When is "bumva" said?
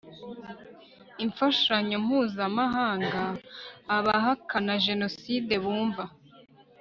5.63-6.03